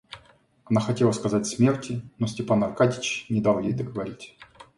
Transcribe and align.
Она 0.65 0.81
хотела 0.81 1.11
сказать 1.11 1.45
смерти, 1.45 2.01
но 2.17 2.25
Степан 2.25 2.63
Аркадьич 2.63 3.27
не 3.29 3.39
дал 3.39 3.59
ей 3.59 3.73
договорить. 3.73 4.35